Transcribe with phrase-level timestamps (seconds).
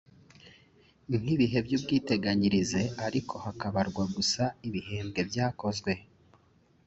[1.19, 5.91] nk ibihe by’ ubwiteganyirize ariko hakabarwa gusa ibihembwe byakozwe